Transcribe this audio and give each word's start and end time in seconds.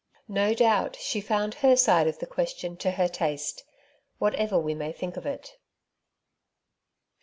No 0.33 0.55
doubt 0.55 0.95
she 0.95 1.21
found 1.21 1.53
her 1.61 1.75
side 1.75 2.07
of 2.07 2.17
the 2.17 2.25
question 2.25 2.75
to 2.77 2.89
her 2.89 3.07
taste, 3.07 3.63
whatever 4.17 4.57
we 4.57 4.73
may 4.73 4.91
think 4.91 5.15
of 5.15 5.27
it. 5.27 5.59